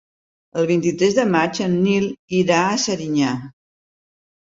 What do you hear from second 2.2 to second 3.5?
irà a Serinyà.